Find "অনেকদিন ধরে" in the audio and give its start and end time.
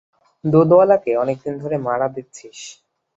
1.17-1.75